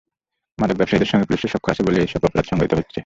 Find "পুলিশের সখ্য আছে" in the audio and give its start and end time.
1.27-1.85